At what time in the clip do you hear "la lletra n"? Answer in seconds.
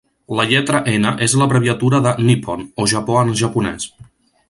0.37-1.11